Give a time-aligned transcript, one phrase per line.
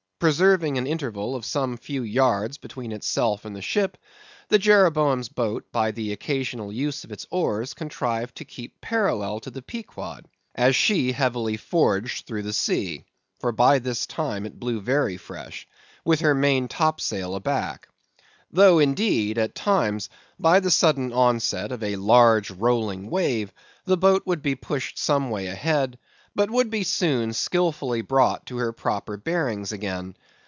[0.23, 3.97] Preserving an interval of some few yards between itself and the ship,
[4.49, 9.49] the Jeroboam's boat by the occasional use of its oars contrived to keep parallel to
[9.49, 13.03] the Pequod, as she heavily forged through the sea
[13.39, 15.67] (for by this time it blew very fresh),
[16.05, 17.87] with her main topsail aback;
[18.51, 20.07] though, indeed, at times
[20.37, 23.51] by the sudden onset of a large rolling wave,
[23.85, 25.97] the boat would be pushed some way ahead;
[26.33, 30.15] but would be soon skilfully brought to her proper bearings again.